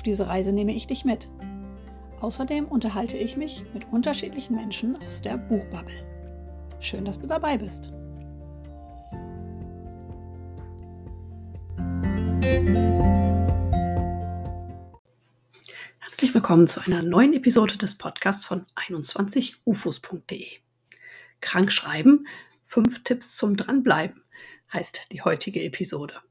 [0.00, 1.28] Auf diese Reise nehme ich dich mit.
[2.20, 5.92] Außerdem unterhalte ich mich mit unterschiedlichen Menschen aus der Buchbubble.
[6.80, 7.92] Schön, dass du dabei bist.
[15.98, 20.46] Herzlich willkommen zu einer neuen Episode des Podcasts von 21ufos.de.
[21.42, 22.26] Krank schreiben,
[22.64, 24.24] fünf Tipps zum Dranbleiben
[24.72, 26.22] heißt die heutige Episode.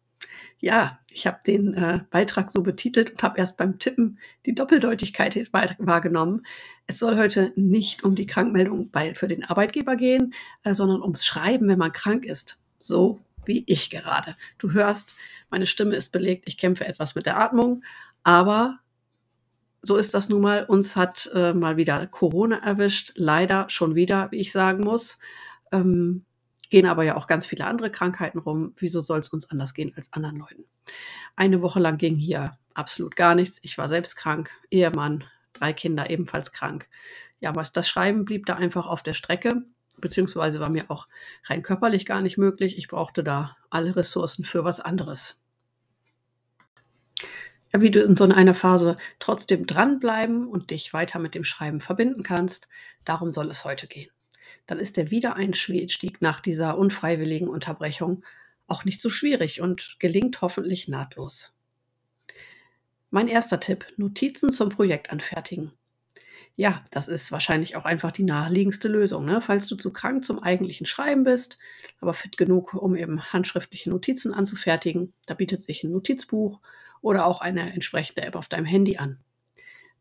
[0.59, 5.35] Ja, ich habe den äh, Beitrag so betitelt und habe erst beim Tippen die Doppeldeutigkeit
[5.51, 6.45] wahrgenommen.
[6.85, 11.25] Es soll heute nicht um die Krankmeldung bei, für den Arbeitgeber gehen, äh, sondern ums
[11.25, 12.61] Schreiben, wenn man krank ist.
[12.77, 14.35] So wie ich gerade.
[14.57, 15.15] Du hörst,
[15.49, 17.83] meine Stimme ist belegt, ich kämpfe etwas mit der Atmung,
[18.23, 18.79] aber
[19.81, 20.65] so ist das nun mal.
[20.65, 25.19] Uns hat äh, mal wieder Corona erwischt, leider schon wieder, wie ich sagen muss.
[25.71, 26.25] Ähm,
[26.69, 28.73] gehen aber ja auch ganz viele andere Krankheiten rum.
[28.77, 30.65] Wieso soll es uns anders gehen als anderen Leuten?
[31.35, 33.59] Eine Woche lang ging hier absolut gar nichts.
[33.63, 36.87] Ich war selbst krank, Ehemann, drei Kinder ebenfalls krank.
[37.39, 39.63] Ja, aber das Schreiben blieb da einfach auf der Strecke,
[39.97, 41.07] beziehungsweise war mir auch
[41.45, 42.77] rein körperlich gar nicht möglich.
[42.77, 45.41] Ich brauchte da alle Ressourcen für was anderes.
[47.71, 51.79] Ja, wie du in so einer Phase trotzdem dranbleiben und dich weiter mit dem Schreiben
[51.79, 52.67] verbinden kannst,
[53.05, 54.09] darum soll es heute gehen
[54.67, 58.23] dann ist der Wiedereinstieg nach dieser unfreiwilligen Unterbrechung
[58.67, 61.57] auch nicht so schwierig und gelingt hoffentlich nahtlos.
[63.09, 65.71] Mein erster Tipp, Notizen zum Projekt anfertigen.
[66.55, 69.25] Ja, das ist wahrscheinlich auch einfach die naheliegendste Lösung.
[69.25, 69.41] Ne?
[69.41, 71.57] Falls du zu krank zum eigentlichen Schreiben bist,
[72.01, 76.59] aber fit genug, um eben handschriftliche Notizen anzufertigen, da bietet sich ein Notizbuch
[77.01, 79.19] oder auch eine entsprechende App auf deinem Handy an.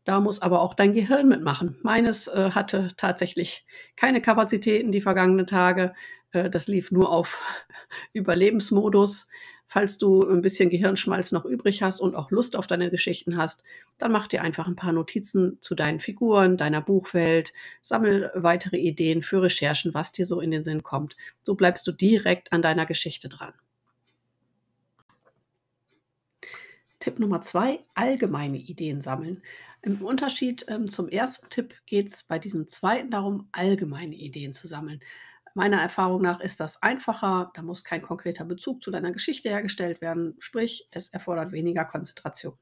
[0.05, 1.77] Da muss aber auch dein Gehirn mitmachen.
[1.83, 3.65] Meines äh, hatte tatsächlich
[3.95, 5.93] keine Kapazitäten die vergangenen Tage.
[6.31, 7.39] Äh, das lief nur auf
[8.13, 9.27] Überlebensmodus.
[9.71, 13.63] Falls du ein bisschen Gehirnschmalz noch übrig hast und auch Lust auf deine Geschichten hast,
[13.99, 19.21] dann mach dir einfach ein paar Notizen zu deinen Figuren, deiner Buchwelt, sammel weitere Ideen
[19.21, 21.17] für Recherchen, was dir so in den Sinn kommt.
[21.43, 23.53] So bleibst du direkt an deiner Geschichte dran.
[26.99, 29.41] Tipp Nummer zwei, allgemeine Ideen sammeln.
[29.81, 34.67] Im Unterschied ähm, zum ersten Tipp geht es bei diesem zweiten darum, allgemeine Ideen zu
[34.67, 34.99] sammeln.
[35.55, 40.01] Meiner Erfahrung nach ist das einfacher, da muss kein konkreter Bezug zu deiner Geschichte hergestellt
[40.01, 42.57] werden, sprich es erfordert weniger Konzentration.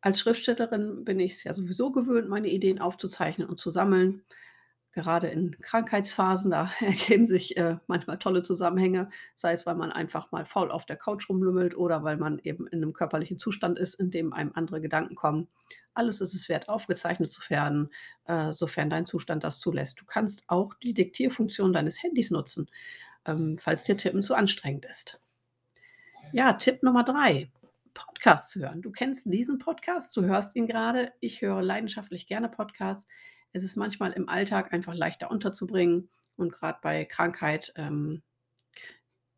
[0.00, 4.24] Als Schriftstellerin bin ich es ja sowieso gewöhnt, meine Ideen aufzuzeichnen und zu sammeln
[4.92, 10.32] gerade in Krankheitsphasen, da ergeben sich äh, manchmal tolle Zusammenhänge, sei es, weil man einfach
[10.32, 13.94] mal faul auf der Couch rumlümmelt oder weil man eben in einem körperlichen Zustand ist,
[13.94, 15.48] in dem einem andere Gedanken kommen.
[15.94, 17.90] Alles ist es wert, aufgezeichnet zu werden,
[18.26, 20.00] äh, sofern dein Zustand das zulässt.
[20.00, 22.70] Du kannst auch die Diktierfunktion deines Handys nutzen,
[23.26, 25.20] ähm, falls dir Tippen zu anstrengend ist.
[26.32, 27.50] Ja, Tipp Nummer drei.
[27.92, 28.82] Podcasts hören.
[28.82, 31.12] Du kennst diesen Podcast, du hörst ihn gerade.
[31.18, 33.06] Ich höre leidenschaftlich gerne Podcasts
[33.52, 38.22] es ist manchmal im Alltag einfach leichter unterzubringen und gerade bei Krankheit ähm,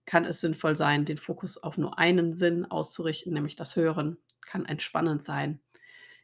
[0.04, 4.18] kann es sinnvoll sein, den Fokus auf nur einen Sinn auszurichten, nämlich das Hören.
[4.44, 5.60] Kann entspannend sein.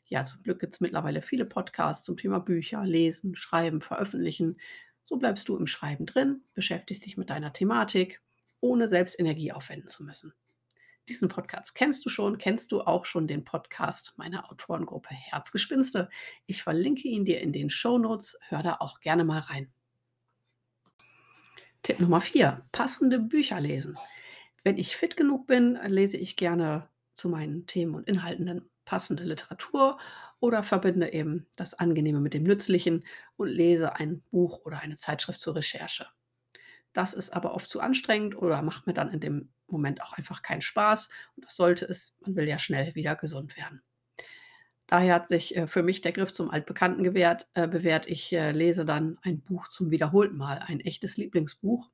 [0.07, 4.59] Ja, zum Glück gibt es mittlerweile viele Podcasts zum Thema Bücher, Lesen, Schreiben, Veröffentlichen.
[5.03, 8.21] So bleibst du im Schreiben drin, beschäftigst dich mit deiner Thematik,
[8.61, 10.35] ohne selbst Energie aufwenden zu müssen.
[11.09, 16.11] Diesen Podcast kennst du schon, kennst du auch schon den Podcast meiner Autorengruppe Herzgespinste.
[16.45, 18.39] Ich verlinke ihn dir in den Show Notes.
[18.49, 19.73] Hör da auch gerne mal rein.
[21.83, 22.67] Tipp Nummer 4.
[22.73, 23.97] Passende Bücher lesen.
[24.65, 29.99] Wenn ich fit genug bin, lese ich gerne zu meinen Themen und Inhalten passende Literatur
[30.41, 33.05] oder verbinde eben das Angenehme mit dem Nützlichen
[33.37, 36.07] und lese ein Buch oder eine Zeitschrift zur Recherche.
[36.93, 40.43] Das ist aber oft zu anstrengend oder macht mir dann in dem Moment auch einfach
[40.43, 41.09] keinen Spaß.
[41.37, 42.17] Und das sollte es.
[42.21, 43.83] Man will ja schnell wieder gesund werden.
[44.87, 48.07] Daher hat sich äh, für mich der Griff zum Altbekannten gewährt, äh, bewährt.
[48.07, 51.91] Ich äh, lese dann ein Buch zum wiederholten Mal, ein echtes Lieblingsbuch.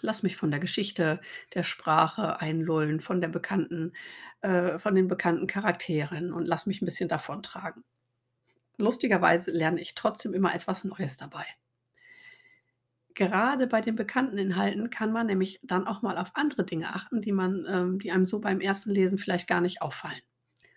[0.00, 1.20] Lass mich von der Geschichte,
[1.54, 3.92] der Sprache einlullen, von der bekannten,
[4.40, 7.84] äh, von den bekannten Charakteren und lass mich ein bisschen davontragen.
[8.78, 11.46] Lustigerweise lerne ich trotzdem immer etwas Neues dabei
[13.14, 17.20] gerade bei den bekannten Inhalten kann man nämlich dann auch mal auf andere Dinge achten,
[17.20, 20.20] die man ähm, die einem so beim ersten Lesen vielleicht gar nicht auffallen.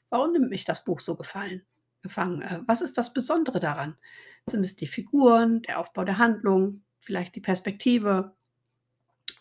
[0.09, 1.63] Warum nimmt mich das Buch so gefallen,
[2.01, 2.41] gefangen?
[2.41, 3.97] Äh, was ist das Besondere daran?
[4.45, 8.35] Sind es die Figuren, der Aufbau der Handlung, vielleicht die Perspektive?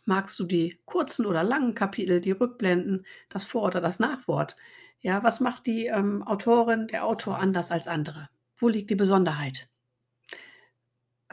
[0.07, 4.57] Magst du die kurzen oder langen Kapitel, die Rückblenden, das Vor- oder das Nachwort?
[5.01, 8.29] Ja, was macht die ähm, Autorin, der Autor anders als andere?
[8.57, 9.69] Wo liegt die Besonderheit?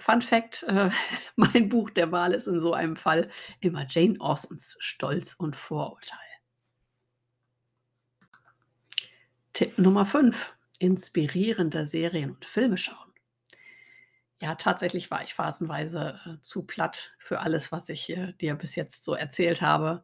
[0.01, 0.89] Fun Fact: äh,
[1.35, 6.19] Mein Buch der Wahl ist in so einem Fall immer Jane Austens Stolz und Vorurteil.
[9.53, 13.11] Tipp Nummer 5: Inspirierende Serien und Filme schauen.
[14.41, 18.75] Ja, tatsächlich war ich phasenweise, äh, zu platt für alles, was ich, äh, dir bis
[18.75, 20.03] jetzt so erzählt habe.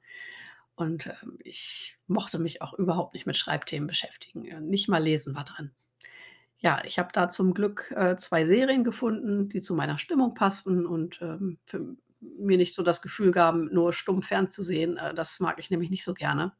[0.76, 4.44] Und, ähm, ich mochte mich auch überhaupt nicht mit Schreibthemen beschäftigen.
[4.70, 5.72] Nicht mal Lesen war drin.
[6.60, 10.86] Ja, ich habe da zum Glück, äh, 2 Serien gefunden, die zu meiner Stimmung passten
[10.88, 14.98] und, ähm, für mir nicht so das Gefühl gaben, nur stumm fernzusehen.
[14.98, 16.54] Äh, das mag ich nämlich nicht so gerne.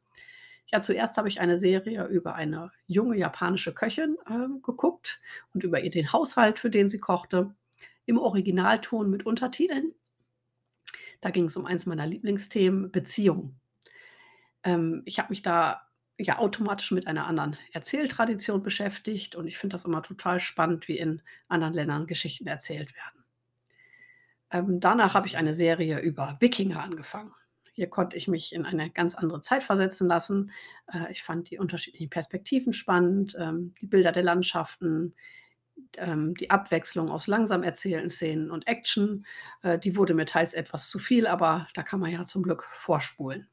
[0.66, 5.20] Ja, zuerst habe ich eine Serie über eine junge japanische Köchin, ähm, geguckt
[5.54, 7.54] und über ihr den Haushalt, für den sie kochte,
[8.06, 9.94] im Originalton mit Untertiteln.
[11.20, 13.60] Da ging es um eins meiner Lieblingsthemen, Beziehungen.
[14.64, 15.82] Ähm, ich habe mich da
[16.18, 20.98] ja automatisch mit einer anderen Erzähltradition beschäftigt und ich finde das immer total spannend, wie
[20.98, 23.24] in anderen Ländern Geschichten erzählt werden.
[24.50, 27.32] Ähm, danach habe ich eine Serie über Wikinger angefangen.
[27.72, 30.50] Hier konnte ich mich in eine ganz andere Zeit versetzen lassen.
[30.92, 35.14] Äh, ich fand die unterschiedlichen Perspektiven spannend, ähm, die Bilder der Landschaften,
[35.96, 39.24] ähm, die Abwechslung aus langsam erzählten Szenen und Action.
[39.62, 42.64] Äh, die wurde mir teils etwas zu viel, aber da kann man ja zum Glück
[42.72, 43.48] vorspulen.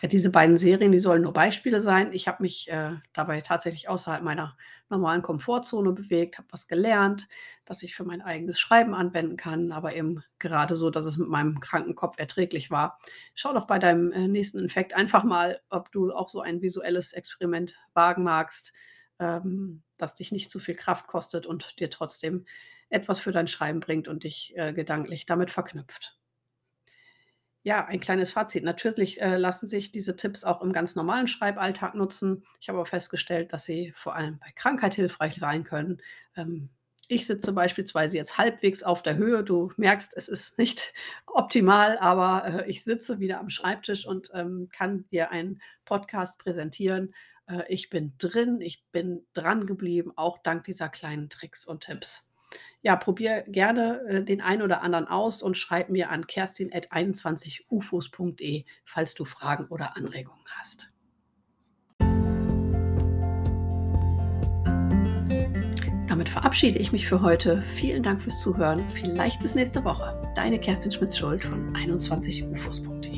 [0.00, 2.12] Ja, diese beiden Serien, die sollen nur Beispiele sein.
[2.12, 4.56] Ich habe mich, äh, dabei tatsächlich außerhalb meiner
[4.88, 7.28] normalen Komfortzone bewegt, habe was gelernt,
[7.64, 11.28] das ich für mein eigenes Schreiben anwenden kann, aber eben gerade so, dass es mit
[11.28, 12.98] meinem kranken Kopf erträglich war.
[13.34, 17.12] Schau doch bei deinem, äh, nächsten Infekt einfach mal, ob du auch so ein visuelles
[17.12, 18.72] Experiment wagen magst,
[19.18, 22.44] ähm, das dich nicht zu viel Kraft kostet und dir trotzdem
[22.90, 26.16] etwas für dein Schreiben bringt und dich, äh, gedanklich damit verknüpft.
[27.66, 28.62] Ja, ein kleines Fazit.
[28.62, 32.44] Natürlich, äh, lassen sich diese Tipps auch im ganz normalen Schreiballtag nutzen.
[32.60, 36.02] Ich habe aber festgestellt, dass sie vor allem bei Krankheit hilfreich sein können.
[36.36, 36.68] Ähm,
[37.08, 39.42] ich sitze beispielsweise jetzt halbwegs auf der Höhe.
[39.44, 40.92] Du merkst, es ist nicht
[41.26, 47.14] optimal, aber, äh, ich sitze wieder am Schreibtisch und, ähm, kann dir einen Podcast präsentieren.
[47.46, 52.30] Äh, ich bin drin, ich bin dran geblieben, auch dank dieser kleinen Tricks und Tipps.
[52.82, 59.14] Ja, probier gerne, äh, den einen oder anderen aus und schreib mir an kerstin@21ufos.de, falls
[59.14, 60.94] du Fragen oder Anregungen hast.
[66.14, 67.60] Damit verabschiede ich mich für heute.
[67.62, 68.88] Vielen Dank fürs Zuhören.
[68.90, 70.14] Vielleicht bis nächste Woche.
[70.36, 73.13] Deine Kerstin Schmitz-Schuld von 21ufos.de.